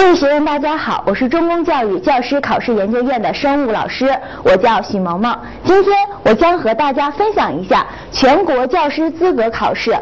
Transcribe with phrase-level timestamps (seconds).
[0.00, 5.36] 各位学员，大家好，我是中公教育教师考试研究院的生物老师，我叫许萌萌。
[5.64, 5.92] 今天
[6.22, 9.98] 我将和大家分享一下全国教师资格考试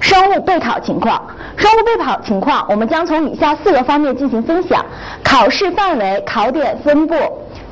[0.00, 1.18] 生物备考情况。
[1.56, 4.84] 生物备考情况，我们将从以下四个方面进行分享：
[5.24, 7.14] 考试范围、考点分布、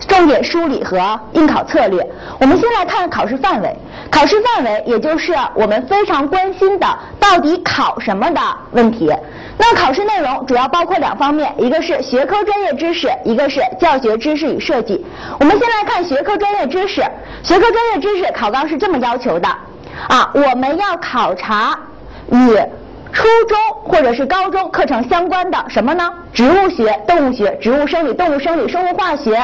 [0.08, 0.98] 重点梳理和
[1.34, 2.04] 应考策略。
[2.40, 3.76] 我们先来看考试范围。
[4.10, 6.86] 考试范围，也就是我们非常关心的
[7.20, 9.12] 到底考什么的问题。
[9.58, 15.04] 那考试内容主要包括两方面，一个是学科专业知识，一个是教学知识与设计。
[15.40, 17.02] 我们先来看学科专业知识。
[17.42, 19.48] 学科专业知识考纲是这么要求的
[20.08, 21.78] 啊，我们要考察
[22.30, 22.58] 与
[23.12, 26.12] 初中或者是高中课程相关的什么呢？
[26.34, 29.42] 植物学、动物学、植物生理、动物生理、生物化学。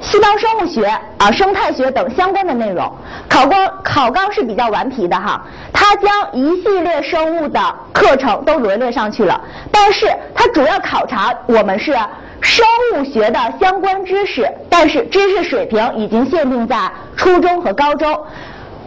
[0.00, 0.86] 细胞生物学
[1.18, 2.90] 啊、生态学等相关的内容，
[3.28, 7.60] 考纲考纲是比较顽皮的哈，它将一系列生物的
[7.92, 9.40] 课程都罗列上去了，
[9.72, 11.92] 但是它主要考察我们是
[12.40, 18.08] 生物学的相关知识，但是知识水平已经限定在初中和高中。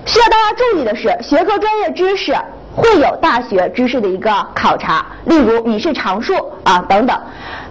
[0.06, 2.36] 需要大家注意的是，学科专业知识
[2.74, 7.16] 会有大学知识的一个考察，例如你是常数啊等等。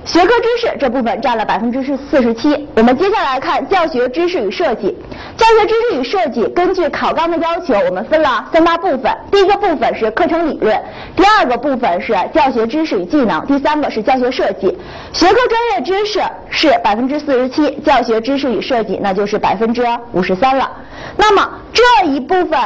[0.05, 2.67] 学科知识这部分占了百分之四十七。
[2.75, 4.97] 我们接下来看教学知识与设计。
[5.37, 9.15] 教学知识与设计根据考纲的要求，我们分了三大部分。
[9.31, 10.77] 第一个部分是课程理论，
[11.15, 14.67] 第二个部分是教学知识与技能，第三个是教学设计。
[15.13, 20.71] 学科专业知识是百分之四十七，教学知识与设计那就是百分之五十三了。
[21.17, 22.59] 那么这一部分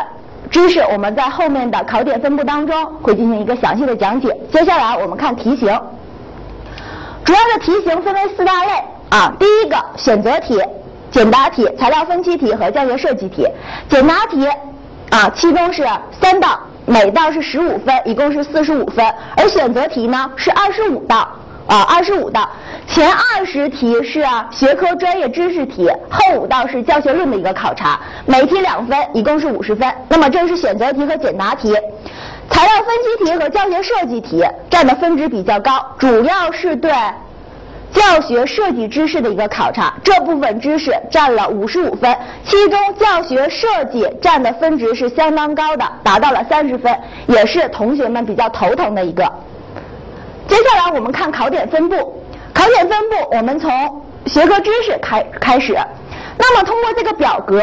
[0.50, 4.34] 知识，我们在后面的考点分布当中会进行一个详细的讲解。
[4.52, 5.68] 接下来我们看题型。
[7.24, 8.72] 主要的题型分为四大类
[9.08, 10.62] 啊，第一个选择题、
[11.10, 13.46] 简答题、材料分析题和教学设计题。
[13.88, 14.46] 简答题
[15.10, 15.88] 啊，其中是
[16.20, 19.04] 三道，每道是十五分，一共是四十五分。
[19.36, 21.26] 而选择题呢是二十五道
[21.66, 22.46] 啊，二十五道。
[22.86, 29.90] 前二十题是学科专业知识题，后五道是教学论的一个考察，每题两分，一共是五十分。
[30.10, 31.74] 那么这是选择题和简答题。
[32.50, 36.92] 材料分析题和教学设计题占的分值比较高，主要是对
[37.92, 46.96] 教学设计知识的一个考察，这部分知识占了五十五分，其中教学设计占的分值是相当高的，达到了三十分，
[47.26, 49.22] 也是同学们比较头疼的一个。
[50.46, 52.22] 接下来我们看考点分布，
[52.52, 53.70] 考点分布我们从
[54.26, 55.76] 学科知识开开始，
[56.36, 57.60] 那么通过这个表格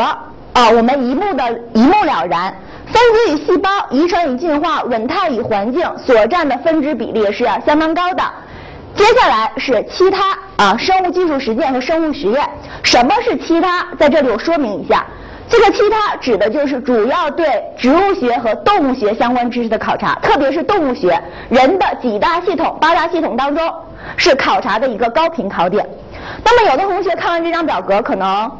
[0.54, 1.44] 啊，我们一目的
[1.74, 2.54] 一目了然。
[2.92, 8.24] 分子与细胞、遗传与进化、稳态与环境所占的分值比例是相当高的。
[8.96, 12.48] 接下来是其他啊，生物技术实践和生物实验。
[12.84, 13.88] 什么是其他？
[13.98, 15.06] 在这里我说明一下，
[15.48, 21.18] 这个其他指的就是主要对植物学和动物学相关知识的考察，特别是动物学，
[21.50, 23.74] 人的几大系统、八大系统当中
[24.18, 25.88] 是考察的一个高频考点。
[26.44, 28.52] 那么有的同学看完这张表格可能。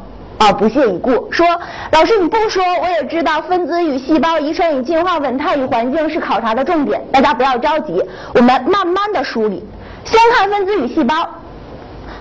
[0.42, 1.46] 啊，不屑一顾，说
[1.92, 7.00] 老师你不说我也知道，分子与细胞、遗传与进化、稳态与环境是考察的重点。
[7.12, 8.02] 大家不要着急，
[8.34, 9.64] 我们慢慢的梳理。
[10.04, 11.14] 先看分子与细胞，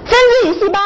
[0.05, 0.79] 分子与细胞，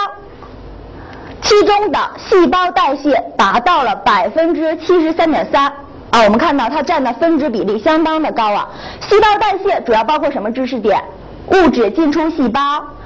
[1.41, 5.66] 其中的细胞代谢达到了百分之七十三点三
[6.12, 8.69] 啊，我们看到它占的分值比例相当的高啊。
[9.02, 11.03] 细胞代谢主要包括什么知识点？
[11.47, 12.62] 物质进出细胞、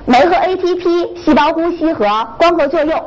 [0.06, 2.06] 酶和 ATP、细胞呼吸和
[2.38, 3.03] 光合作用。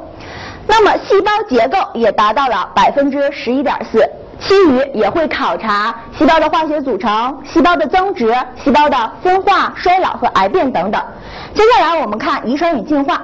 [0.67, 4.09] 那么细胞结构也达到了百分之十一点四，
[4.41, 11.03] 其余也会考察细胞的化学组成、细胞的增殖、细胞的分化、衰老和癌变等等。
[11.55, 13.21] 接下来我们看遗传与进化，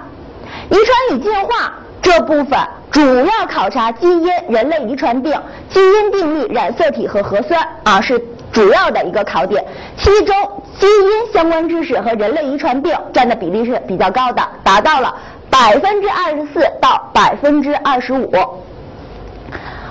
[0.68, 1.72] 遗传与进化
[2.02, 2.58] 这部分
[2.90, 5.32] 主要考察基因、人类遗传病、
[5.70, 8.18] 基因定律、染色体和核酸啊是
[8.52, 9.64] 主要的一个考点，
[9.96, 10.34] 其中
[10.78, 15.14] 基因相关知识和人类遗传病占的比例是比较高的，达到了。
[15.50, 18.30] 百分之二十四到百分之二十五。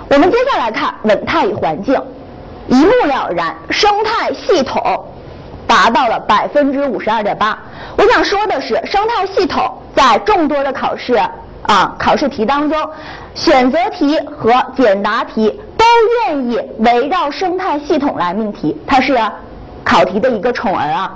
[0.09, 2.01] 我们接下来看稳态与环境，
[2.67, 5.05] 一目了然，生态系统
[5.67, 7.57] 达到了百分之五十二点八。
[7.97, 11.15] 我想说的是，生态系统在众多的考试
[11.63, 12.89] 啊考试题当中，
[13.35, 15.85] 选择题和简答题都
[16.29, 19.17] 愿意围绕生态系统来命题，它是
[19.83, 21.13] 考题的一个宠儿啊。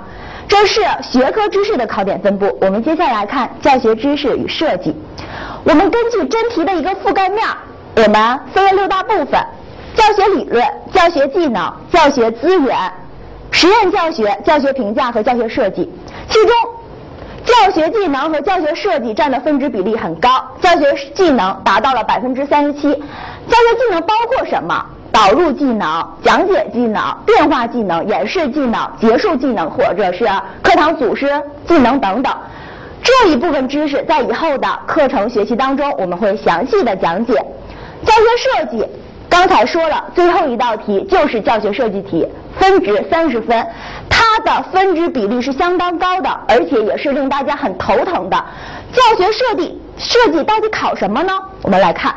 [0.52, 2.58] 这是学科知识的考点分布。
[2.60, 4.94] 我们接下来看教学知识与设计。
[5.64, 7.42] 我们根据真题的一个覆盖面，
[7.96, 9.42] 我们分为六大部分：
[9.96, 10.62] 教学理论、
[10.92, 12.76] 教学技能、教学资源、
[13.50, 15.90] 实验教学、教学评价和教学设计。
[16.28, 16.54] 其中，
[17.46, 20.28] 教学技能和教学设计占的分值比例很高，
[20.60, 22.80] 教学技能达到了百分之三十七。
[22.82, 24.84] 教学技能包括什么？
[25.12, 30.26] 导入技能、讲解技能、变化技能、演示技能、结束技能，或者是
[30.62, 31.28] 课堂组织
[31.68, 32.34] 技能等等。
[33.02, 37.34] 这一部分知识在以后的课程学习当中我们会详细的讲解。
[37.34, 38.86] 教学设计，
[39.28, 42.26] 刚才说了，最后一道题就是教学设计题，
[42.58, 43.66] 分值三十分，
[44.08, 48.36] 它的分值比例是相当高的，而且也是令大家很头疼的。
[48.92, 51.32] 教学设计设计到底考什么呢？
[51.62, 52.14] 我们来看，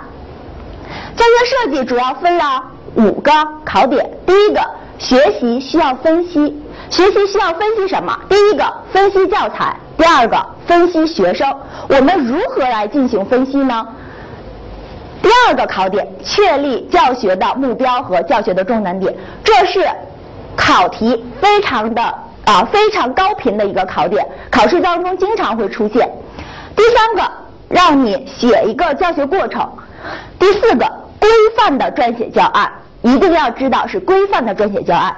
[1.15, 2.63] 教学设计主要分了
[2.95, 3.31] 五个
[3.63, 4.09] 考点。
[4.25, 4.61] 第一个，
[4.97, 8.17] 学习需要分析，学习需要分析什么？
[8.29, 9.75] 第一个，分析教材。
[9.97, 11.55] 第二个，分析学生，
[11.87, 13.87] 我们如何来进行分析呢？
[15.21, 19.87] 第二个考点，确立教学的目标和教学的重难点，这是
[20.55, 22.01] 考题非常的
[22.45, 26.09] 啊非常高频的一个考点，考试当中经常会出现。
[26.75, 27.31] 第三个，
[27.69, 29.67] 让你写一个教学过程。
[30.37, 30.85] 第四个，
[31.19, 32.71] 规范的撰写教案，
[33.05, 35.15] 一定要知道是规范的撰写教案。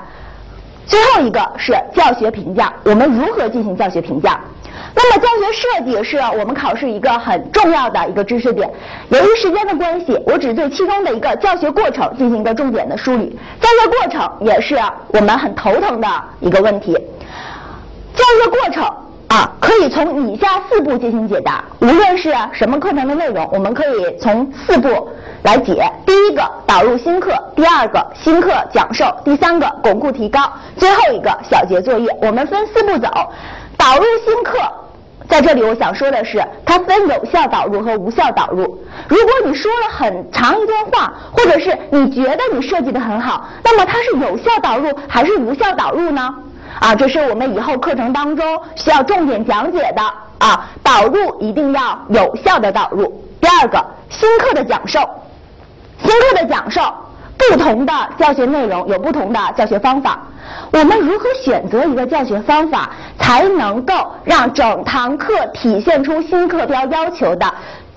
[0.85, 4.39] 最后一个是教学评价，我们如何进行教学评价？
[4.93, 8.69] 那么教学设计是我们考试一个很重要的一个知识点。
[9.09, 13.37] 由于时间的关系，我只对其中的一个教学过程进行一个重点的梳理。
[13.61, 14.77] 教学过程也是
[15.09, 16.07] 我们很头疼的
[16.39, 16.93] 一个问题。
[16.93, 18.83] 教学过程
[19.27, 21.63] 啊，可以从以下四步进行解答。
[21.79, 25.09] 无论是什么课程的内容，我们可以从四步
[25.43, 25.83] 来解。
[26.05, 30.39] 第一个，导入新课；第二个，新课讲授；第三个，巩固提高；
[30.77, 32.09] 最后一个，小结作业。
[32.21, 33.09] 我们分四步走。
[33.77, 34.57] 导入新课。
[35.27, 38.63] 在这里，我想说的是，它分有效导入和无效导入。
[39.09, 46.33] 如果你说了很长一段话，或者是你觉得你设计的很好，那么它是有效导入还是无效导入呢？
[46.79, 48.45] 啊，这是我们以后课程当中
[48.75, 50.01] 需要重点讲解的
[50.37, 50.69] 啊。
[50.83, 53.05] 导入一定要有效的导入。
[53.41, 54.99] 第二个，新课的讲授，
[56.03, 56.81] 新课的讲授，
[57.37, 60.19] 不同的教学内容有不同的教学方法。
[60.71, 62.89] 我们如何选择一个教学方法，
[63.19, 63.93] 才能够
[64.23, 67.45] 让整堂课体现出新课标要求的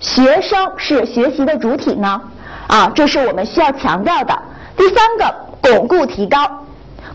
[0.00, 2.20] 学生是学习的主体呢？
[2.66, 4.36] 啊，这是我们需要强调的。
[4.76, 6.38] 第三个，巩固提高，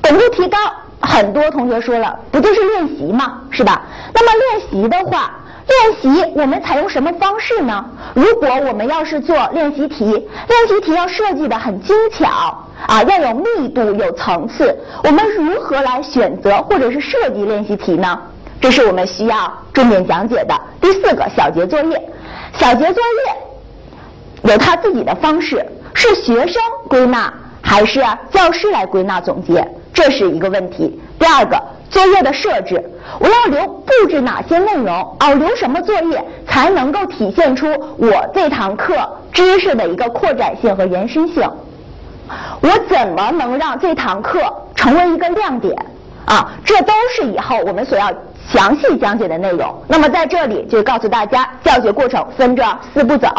[0.01, 0.57] 巩固提高，
[1.05, 3.41] 很多同学说了，不就是练习吗？
[3.51, 3.83] 是吧？
[4.13, 5.31] 那么练习的话。
[5.67, 7.83] 练习我们采用什么方式呢？
[8.13, 12.27] 如果我们要是做练习题，练习题要设计的很精巧
[12.85, 14.77] 啊，要有密度、有层次。
[15.03, 18.15] 我们如何来选择或者是设计练习题呢？
[18.61, 20.55] 这是我们需要重点讲解的。
[20.79, 22.09] 第四个小节作业，
[22.53, 23.03] 小节作
[24.43, 25.65] 业有他自己的方式，
[25.95, 29.67] 是学生归纳还是教师来归纳总结？
[29.95, 31.01] 这是一个问题。
[31.17, 31.59] 第二个。
[31.87, 32.83] 作业的设置，
[33.19, 34.93] 我要留布置哪些内容？
[35.19, 38.95] 哦，留什么作业才能够体现出我这堂课
[39.31, 41.49] 知识的一个扩展性和延伸性？
[42.59, 44.41] 我怎么能让这堂课
[44.75, 45.73] 成为一个亮点？
[46.25, 48.11] 啊，这都是以后我们所要
[48.51, 49.73] 详细讲解的内容。
[49.87, 53.29] 那么在这里就告诉大家，教学过程分着四步走。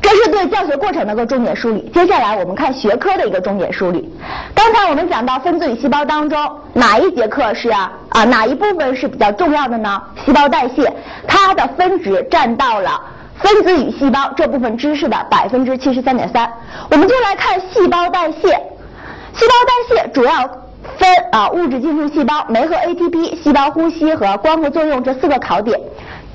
[0.00, 1.90] 这是对教学过程的一个重点梳理。
[1.92, 4.08] 接下来我们看学科的一个重点梳理。
[4.54, 6.38] 刚才我们讲到分子与细胞当中
[6.72, 10.00] 哪一节课是啊啊哪一部分是比较重要的呢？
[10.24, 10.92] 细胞代谢，
[11.26, 13.00] 它的分值占到了
[13.38, 16.50] 分子与细胞这部分知识的百分之七十三点三。
[16.90, 18.48] 我们就来看细胞代谢。
[19.34, 20.32] 细胞代谢主要
[20.96, 25.78] 分啊物质进入细胞、酶和 ATP、细胞呼吸和光合作用这四个考点。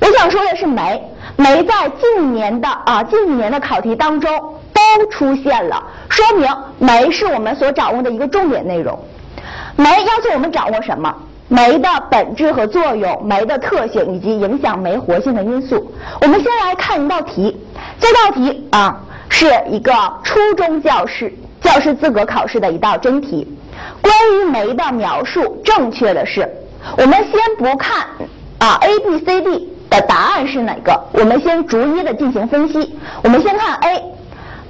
[0.01, 1.01] 我想说的是酶。
[1.35, 4.31] 酶在近年的啊近几年的考题当中
[4.73, 6.47] 都出现了，说明
[6.77, 8.97] 酶是我们所掌握的一个重点内容。
[9.75, 11.13] 酶要求我们掌握什么？
[11.49, 15.91] 酶的本质和作用、酶的特性以及影响酶活性的因素。
[16.21, 17.59] 我们先来看一道题，
[17.99, 18.99] 这道题啊
[19.29, 19.91] 是一个
[20.23, 23.47] 初中教师教师资格考试的一道真题。
[24.01, 26.49] 关于酶的描述，正确的是，
[26.97, 28.07] 我们先不看
[28.59, 29.72] 啊 A B C D。
[29.93, 30.99] 的答案是哪个？
[31.11, 32.97] 我们先逐一的进行分析。
[33.23, 34.03] 我们先看 A，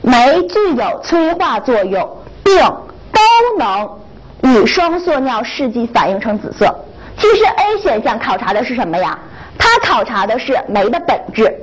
[0.01, 3.89] 酶具有催化作用，并都能
[4.41, 6.75] 与双缩尿试剂反应成紫色。
[7.17, 9.17] 其实 A 选项考察的是什么呀？
[9.57, 11.55] 它考察的是酶的本质。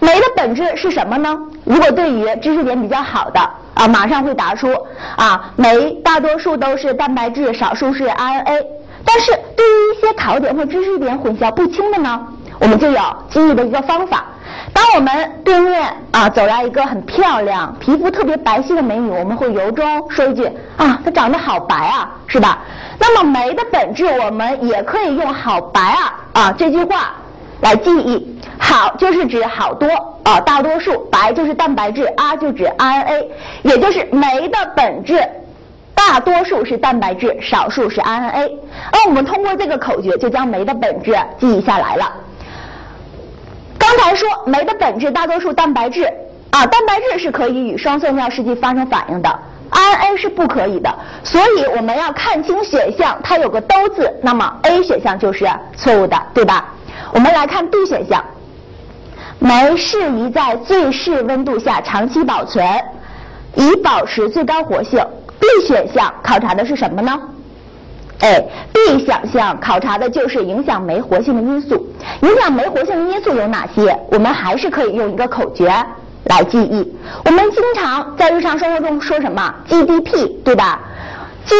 [0.00, 1.38] 酶的本质是什么呢？
[1.64, 3.40] 如果对于知识点比较好的
[3.74, 4.74] 啊，马上会答出
[5.16, 8.64] 啊，酶大多数都是蛋白质，少数是 RNA。
[9.04, 12.26] 但是对于一些考点或知识点混淆不清的呢？
[12.58, 14.24] 我们就有记忆的一个方法。
[14.72, 20.44] 当我们对面啊走来一个很漂亮、皮肤特别白皙的美女，我们会由衷说一句
[20.76, 22.58] 啊，她长得好白啊，是吧？
[22.98, 27.14] 那么酶的本质，我们也可以用“好白啊”啊这句话
[27.60, 28.34] 来记忆。
[28.58, 29.86] 好就是指好多
[30.24, 33.26] 啊，大多数；白就是蛋白质，R 就指 RNA，
[33.62, 35.22] 也就是酶的本质。
[35.94, 38.50] 大多数是蛋白质，少数是 RNA。
[38.92, 42.12] 而我们通过这个口诀，就将酶的本质记忆下来了。
[43.86, 46.12] 刚才说酶的本质大多数蛋白质
[46.50, 49.38] 啊，蛋白质是可以与双色尿试剂发生反应的
[49.70, 50.92] ，RNA 是不可以的。
[51.22, 56.64] 所以我们要看清选项，它有个都字，那么 A 选项就是错误的，对吧？
[57.12, 58.24] 我们来看 B 选项，
[59.38, 62.66] 酶适宜在最适温度下长期保存，
[63.54, 65.00] 以保持最高活性。
[65.38, 67.16] B 选项考察的是什么呢？
[68.20, 68.42] 哎
[68.72, 71.86] ，B 选项考察的就是影响酶活性的因素。
[72.22, 73.96] 影响酶活性的因素有哪些？
[74.10, 75.70] 我们还是可以用一个口诀
[76.24, 76.96] 来记忆。
[77.26, 80.80] 我们经常在日常生活中说什么 GDP，对吧
[81.44, 81.54] ？G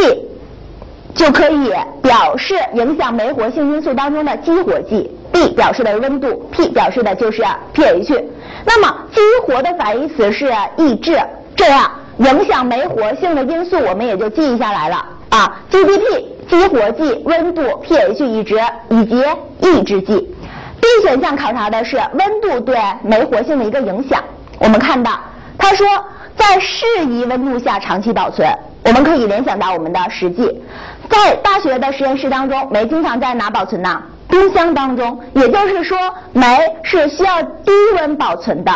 [1.14, 1.70] 就可以
[2.02, 7.42] 表示影响酶活性因素当中的激活剂，B 表示的温度，P 表示的就是
[7.74, 8.24] pH。
[8.64, 11.18] 那么激活的反义词是抑制，
[11.54, 16.35] 这样影响酶活性的因素我们也就记忆下来了啊，GDP。
[16.48, 18.60] 激活剂、温度、pH 阈值
[18.90, 19.22] 以及
[19.60, 20.34] 抑制剂。
[20.80, 24.22] B 选项考察的是温度对酶活性的一个影响。
[24.58, 25.18] 我们看到，
[25.58, 25.86] 他说
[26.36, 28.48] 在适宜温度下长期保存，
[28.84, 30.62] 我们可以联想到我们的实际，
[31.10, 34.02] 在大学的实验室当中，酶经常在哪保存呢？
[34.28, 35.18] 冰箱当中。
[35.34, 35.98] 也就是说，
[36.32, 38.72] 酶是需要低温保存的。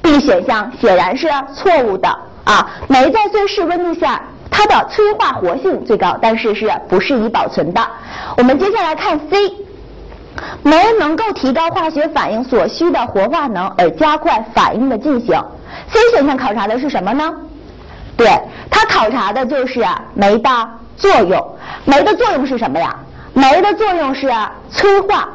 [0.00, 2.08] B 选项显然是错误的
[2.44, 2.70] 啊！
[2.88, 4.20] 酶在最适温度下。
[4.58, 7.80] 它的催化活性最高，但是是不适宜保存的。
[8.36, 9.54] 我们接下来看 C，
[10.64, 15.40] 酶能够提高化学反应所需的活化能，而加快反应的进行。
[15.92, 17.32] C 选项考察的是什么呢？
[18.16, 18.36] 对，
[18.68, 20.50] 它考察的就是酶的
[20.96, 21.56] 作用。
[21.84, 22.96] 酶的作用是什么呀？
[23.34, 24.28] 酶的作用是
[24.72, 25.28] 催化。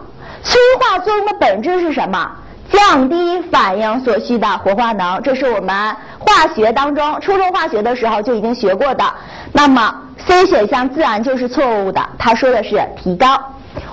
[0.43, 2.29] 催化作用的本质是什么？
[2.69, 9.03] 降低反应所需的活化能，这是我们化学当中初中化学的时候就已经学过的。
[9.51, 9.93] 那么
[10.27, 13.37] C 选项自然就是错误的，它说的是提高。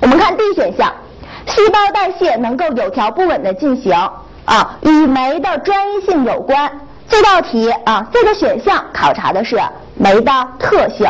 [0.00, 0.92] 我们看 D 选项，
[1.46, 3.92] 细胞代谢能够有条不紊的进行
[4.44, 6.70] 啊，与酶的专一性有关。
[7.08, 9.60] 这道题啊，这个选项考察的是
[9.96, 11.06] 酶的特性。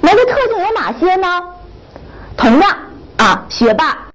[0.00, 1.28] 酶的特性有哪些呢？
[2.36, 2.70] 同样
[3.16, 4.11] 啊，学霸。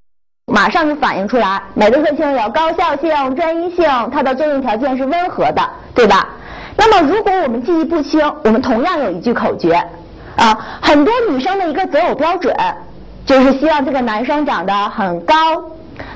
[0.49, 5.61] 马上就反映出来，酶的特性有高效性、专一性，它的作用条件是温和的，
[5.93, 6.29] 对吧？
[6.77, 9.73] 那么如果我们记忆不清，我们同样有一句口诀
[10.37, 12.55] 啊，很多女生的一个择偶标准
[13.25, 15.35] 就是希望这个男生长得很高，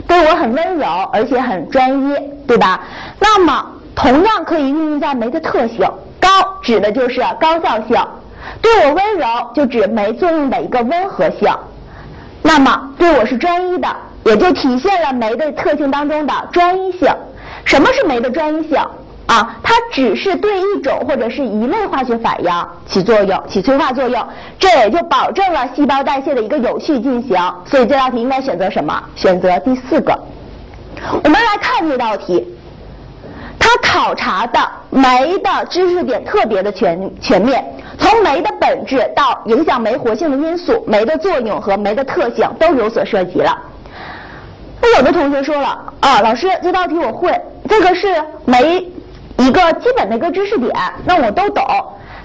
[0.08, 2.16] 对我很温柔，而且很专一，
[2.48, 2.80] 对吧？
[3.20, 5.80] 那么同样可以运用在酶的特性，
[6.22, 6.30] 高
[6.62, 8.02] 指的就是高效性，
[8.62, 11.54] 对我温柔就指酶作用的一个温和性，
[12.42, 13.94] 那么对我是专一的。
[14.24, 17.08] 也就体现了酶的特性当中的专一性。
[17.66, 18.78] 什么是酶的专一性
[19.28, 19.56] 啊？
[19.64, 22.52] 它只是对一种或者是一类化学反应
[22.88, 24.28] 起作用，起催化作用，
[24.60, 27.38] 这也就保证了细胞代谢的一个有序进行。
[27.66, 29.02] 所以这道题应该选择什么？
[29.16, 30.18] 选择第四个。
[31.24, 32.46] 我们来看这道题，
[33.58, 34.60] 它考察的
[34.90, 37.64] 酶的知识点特别的全全面，
[37.98, 43.58] 从酶的本质到影响酶活性的因素、酶的作用和酶的特性都有所涉及了。
[44.98, 48.08] 有的同学说了啊，老师这道题我会，这个是
[48.46, 48.86] 没
[49.38, 50.72] 一个基本的一个知识点，
[51.06, 51.64] 那我都懂。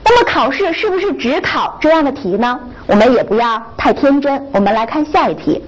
[0.05, 2.59] 那么考试是不是只考这样的题呢？
[2.87, 4.47] 我们也不要太天真。
[4.53, 5.63] 我们来看下一题，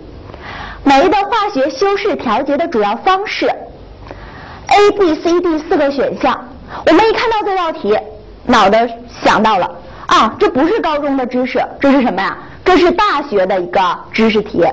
[0.85, 6.49] 酶的化学修饰调节的主要方式，A、B、C、D 四个选项。
[6.87, 7.99] 我们一看到这道题，
[8.47, 8.89] 脑袋
[9.23, 9.71] 想到了
[10.07, 12.37] 啊，这不是高中的知识，这是什么呀？
[12.65, 13.81] 这是大学的一个
[14.13, 14.65] 知识题。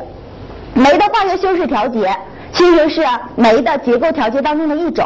[0.76, 2.14] 酶的化学修饰调节
[2.54, 3.02] 其实是
[3.36, 5.06] 酶的结构调节当中的一种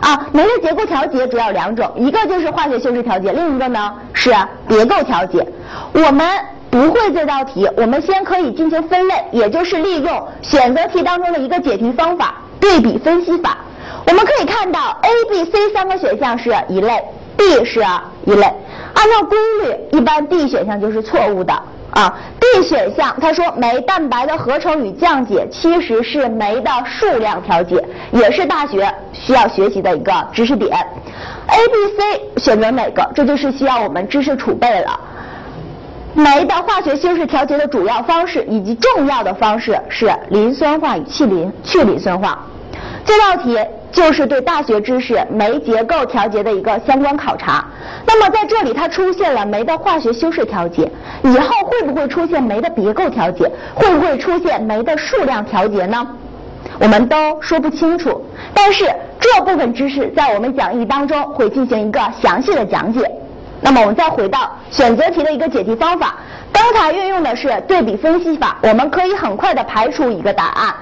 [0.00, 0.28] 啊。
[0.32, 4.34] 酶的结构调节主要两种，一个就是化学修饰调节，另一个呢是
[4.68, 5.46] 结构调节。
[5.92, 6.28] 我们
[6.70, 13.56] 不会这道题，我们先可以进行分类，也就是利用选择题当中的一个解题方法——对比分析法。
[14.08, 17.02] 我们可以看到 A、B、C 三个选项是一类
[17.36, 17.80] ，B 是
[18.24, 18.52] 一类。
[18.94, 21.54] 按照规律，一般 D 选项就是错误的。
[21.96, 30.76] 啊，D 选项，他说酶蛋白的合成与降解其实是酶的数量调节，也是大学需要学习的一个知识点。
[31.46, 33.10] A、B、C 选择哪个？
[33.14, 35.00] 这就是需要我们知识储备了。
[36.12, 42.38] 酶的化学修饰调节的主要方式以及重要的方式是磷酸化与去磷去磷酸化。
[43.06, 43.58] 这道题。
[43.96, 47.64] 就是对大学知识酶结构调节的一个相关考察。
[48.06, 53.50] 那么在这里，它出现了酶的化学修饰调节，以后会不会出现酶的别构调节？
[53.74, 56.06] 会不会出现酶的数量调节呢？
[56.78, 58.22] 我们都说不清楚。
[58.52, 58.84] 但是
[59.18, 63.10] 这部分知识在我们讲义当中会进行一个详细的讲解。
[63.62, 66.16] 那么我们再回到选择题的一个解题方法，
[66.52, 70.74] 刚才运用的是对比分析法，我们可以很快的排除一个答案。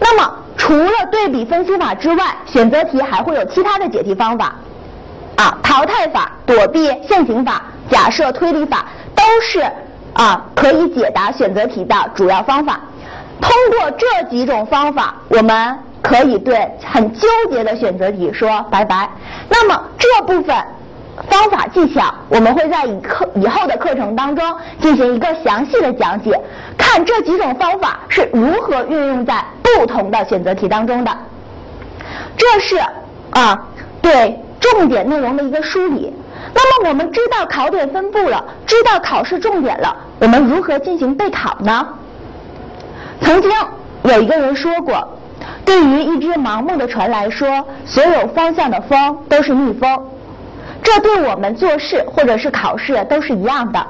[0.00, 4.54] 那么除了对比分析法之外，选择题还会有其他的解题方法，
[5.36, 9.60] 啊，淘汰法、躲避、现行法、假设推理法都是
[10.12, 12.80] 啊可以解答选择题的主要方法。
[13.40, 19.08] 通过这几种方法，我们可以对很纠结的选择题说拜拜。
[19.48, 20.56] 那么这部分。
[21.28, 24.44] 方法技巧，我们会在以课以后的课程当中
[24.80, 26.40] 进行一个详细的讲解，
[26.78, 31.10] 看这几种方法是如何运用在不同的选择题当中的。
[32.36, 32.76] 这是
[33.30, 33.68] 啊
[34.00, 36.12] 对重点内容的一个梳理。
[36.54, 41.86] 那么我们知道考点分布了，知道考试重点了，我们如何进行备考呢？
[43.20, 43.50] 曾经
[44.02, 45.16] 有一个人说过，
[45.64, 49.88] 对于一只盲目的船来说，所有方向的风都是逆风。
[50.82, 53.86] 这对我们做事或者是考试都是一样的。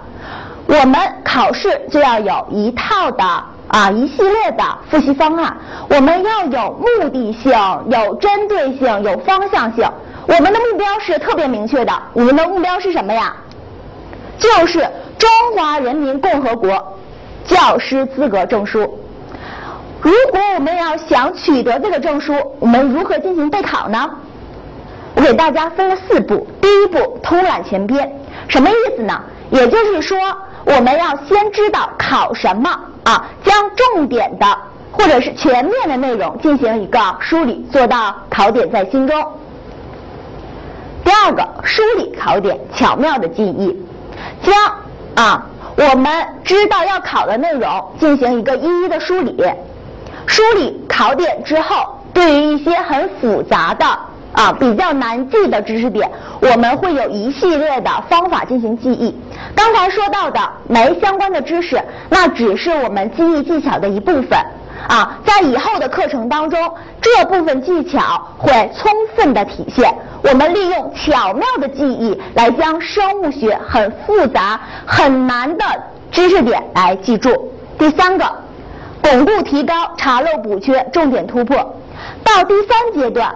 [0.67, 3.25] 我们考试就要有一套的
[3.69, 5.57] 啊一系列的复习方案，
[5.89, 7.53] 我们要有目的性、
[7.89, 9.85] 有针对性、有方向性。
[10.27, 13.35] 我们的目标是特别明确的，我们的目标是什么呀？
[14.39, 14.79] 就是
[15.19, 16.97] 中华人民共和国
[17.45, 18.81] 教师资格证书。
[20.01, 24.11] 如果我们要想取得这个证书，我们如何进行备考呢？
[25.23, 28.13] 给大家分了四步，第一步通览全篇，
[28.49, 29.23] 什么意思呢？
[29.51, 30.19] 也就是说，
[30.65, 32.69] 我们要先知道考什么
[33.05, 34.47] 啊，将重点的
[34.91, 39.17] 或者是全面的内容进行一个梳理，做到考点在心中。
[41.05, 43.81] 第二个，梳理考点，巧妙的记忆，
[44.43, 44.55] 将
[45.15, 49.37] 啊我们知道要考的内容进行一个一一的梳理，
[50.27, 53.87] 梳理考点之后，对于一些很复杂的。
[54.33, 59.15] 啊，比较难记的知识点，我们会有一系列的方法进行记忆。
[59.55, 64.39] 刚才说到的没相关的知识，那只是我们记忆技巧的一部分。
[64.89, 66.59] 啊，在以后的课程当中，
[67.01, 69.95] 这部分技巧会充分的体现。
[70.25, 75.65] 我们利用巧妙的记忆来将生物学很复杂、很难的
[76.11, 77.53] 知识点来记住。
[77.79, 78.25] 第三个，
[79.03, 81.57] 巩固提高，查漏补缺，重点突破。
[82.25, 83.33] 到第三阶段。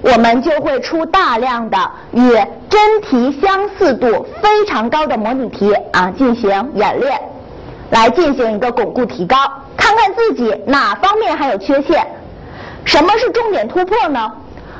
[0.00, 1.76] 我们就会出大量的
[2.12, 2.32] 与
[2.70, 7.20] 真题相似度非常高的模拟题啊，进行演练，
[7.90, 9.36] 来进行一个巩固提高，
[9.76, 12.06] 看看自己哪方面还有缺陷。
[12.84, 14.32] 什么是重点突破呢？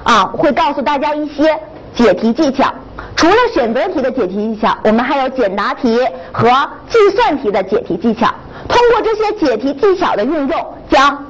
[0.05, 1.59] 啊，会告诉大家一些
[1.95, 2.73] 解题技巧。
[3.17, 5.99] 除了选择题的解题技巧，我们还有简答题
[6.33, 6.49] 和
[6.89, 8.33] 计算题的解题技巧。
[8.69, 11.27] 通过这些解题技巧的运用，将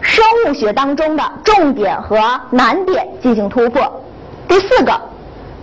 [0.00, 2.18] 生物学当中的重点和
[2.50, 4.02] 难点进行突破。
[4.48, 4.92] 第四个，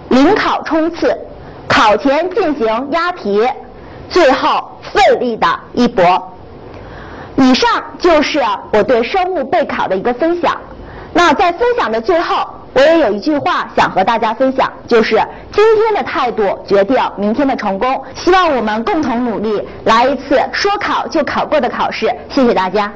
[0.10, 1.17] 临考冲刺，
[1.67, 3.47] 考前进行押题，
[4.10, 6.04] 最后奋力的一搏。
[7.36, 7.69] 以上
[8.00, 10.56] 就是我对生物备考的一个分享。
[11.13, 15.15] 那在分享的最后，我也有一句话想和大家分享，就是
[15.52, 18.04] 今天的态度决定明天的成功。
[18.15, 22.08] 希望我们共同努力，来一次说考就考过的考试。
[22.30, 22.91] 谢谢大家。